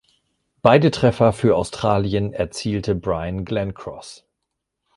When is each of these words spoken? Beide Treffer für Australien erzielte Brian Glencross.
Beide 0.63 0.89
Treffer 0.89 1.31
für 1.31 1.55
Australien 1.55 2.33
erzielte 2.33 2.95
Brian 2.95 3.45
Glencross. 3.45 4.25